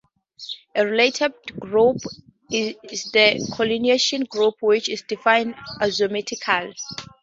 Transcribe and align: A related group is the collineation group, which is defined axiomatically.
A 0.73 0.83
related 0.83 1.33
group 1.59 1.97
is 2.51 3.11
the 3.13 3.35
collineation 3.53 4.23
group, 4.27 4.55
which 4.61 4.89
is 4.89 5.03
defined 5.03 5.53
axiomatically. 5.79 6.73